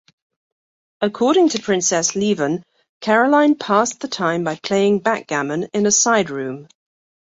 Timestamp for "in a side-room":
5.73-6.69